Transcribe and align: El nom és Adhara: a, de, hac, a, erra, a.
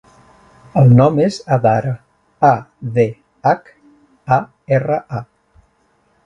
El 0.81 0.93
nom 1.01 1.19
és 1.25 1.35
Adhara: 1.57 1.91
a, 2.49 2.51
de, 2.97 3.05
hac, 3.51 3.71
a, 4.39 4.41
erra, 4.79 4.99
a. 5.21 5.63